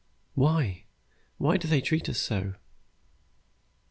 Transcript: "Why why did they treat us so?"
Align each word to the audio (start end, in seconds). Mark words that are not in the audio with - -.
"Why 0.33 0.85
why 1.37 1.57
did 1.57 1.69
they 1.69 1.79
treat 1.79 2.09
us 2.09 2.17
so?" 2.17 2.55